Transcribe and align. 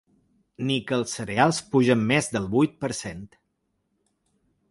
Ni 0.69 0.77
que 0.91 0.95
els 0.99 1.13
cereals 1.17 1.59
pugen 1.75 2.01
més 2.13 2.31
del 2.37 2.49
vuit 2.55 2.75
per 2.85 2.91
cent. 3.03 3.23